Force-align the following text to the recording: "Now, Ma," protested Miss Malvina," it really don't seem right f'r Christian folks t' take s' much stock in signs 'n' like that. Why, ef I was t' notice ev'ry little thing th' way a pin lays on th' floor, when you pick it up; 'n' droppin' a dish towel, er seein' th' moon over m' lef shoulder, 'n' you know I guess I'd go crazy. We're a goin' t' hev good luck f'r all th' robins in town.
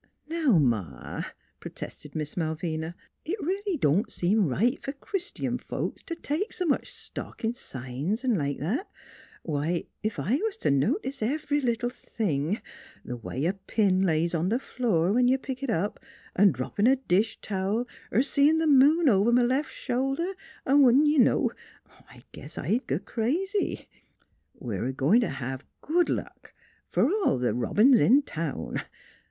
"Now, 0.27 0.57
Ma," 0.57 1.25
protested 1.59 2.15
Miss 2.15 2.35
Malvina," 2.35 2.95
it 3.23 3.39
really 3.39 3.77
don't 3.77 4.11
seem 4.11 4.47
right 4.47 4.81
f'r 4.81 4.99
Christian 4.99 5.59
folks 5.59 6.01
t' 6.01 6.15
take 6.15 6.49
s' 6.51 6.63
much 6.65 6.91
stock 6.91 7.43
in 7.43 7.53
signs 7.53 8.23
'n' 8.23 8.33
like 8.33 8.57
that. 8.57 8.89
Why, 9.43 9.83
ef 10.03 10.17
I 10.17 10.37
was 10.37 10.57
t' 10.57 10.71
notice 10.71 11.21
ev'ry 11.21 11.61
little 11.61 11.91
thing 11.91 12.61
th' 13.07 13.23
way 13.23 13.45
a 13.45 13.53
pin 13.53 14.01
lays 14.01 14.33
on 14.33 14.49
th' 14.49 14.59
floor, 14.59 15.13
when 15.13 15.27
you 15.27 15.37
pick 15.37 15.61
it 15.61 15.69
up; 15.69 15.99
'n' 16.35 16.51
droppin' 16.51 16.87
a 16.87 16.95
dish 16.95 17.37
towel, 17.39 17.87
er 18.11 18.23
seein' 18.23 18.57
th' 18.59 18.67
moon 18.67 19.07
over 19.07 19.29
m' 19.29 19.47
lef 19.47 19.69
shoulder, 19.69 20.33
'n' 20.65 21.05
you 21.05 21.19
know 21.19 21.51
I 22.09 22.23
guess 22.31 22.57
I'd 22.57 22.87
go 22.87 22.97
crazy. 22.97 23.87
We're 24.55 24.85
a 24.85 24.93
goin' 24.93 25.21
t' 25.21 25.27
hev 25.27 25.63
good 25.81 26.09
luck 26.09 26.53
f'r 26.91 27.11
all 27.23 27.39
th' 27.39 27.53
robins 27.53 27.99
in 27.99 28.23
town. 28.23 28.81